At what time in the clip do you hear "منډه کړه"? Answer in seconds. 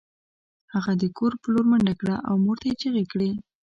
1.71-2.15